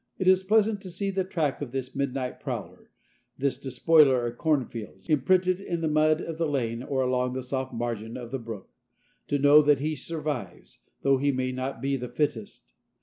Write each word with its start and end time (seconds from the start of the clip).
It 0.17 0.27
is 0.27 0.41
pleasant 0.41 0.81
to 0.81 0.89
see 0.89 1.11
the 1.11 1.23
track 1.23 1.61
of 1.61 1.71
this 1.71 1.93
midnight 1.95 2.39
prowler, 2.39 2.89
this 3.37 3.59
despoiler 3.59 4.25
of 4.25 4.39
cornfields, 4.39 5.07
imprinted 5.07 5.59
in 5.61 5.81
the 5.81 5.87
mud 5.87 6.21
of 6.21 6.39
the 6.39 6.47
lane 6.47 6.81
or 6.81 7.03
along 7.03 7.33
the 7.33 7.43
soft 7.43 7.71
margin 7.71 8.17
of 8.17 8.31
the 8.31 8.39
brook, 8.39 8.71
to 9.27 9.37
know 9.37 9.61
that 9.61 9.79
he 9.79 9.93
survives, 9.93 10.79
though 11.03 11.17
he 11.19 11.31
may 11.31 11.51
not 11.51 11.83
be 11.83 11.97
the 11.97 12.09
fittest. 12.09 12.73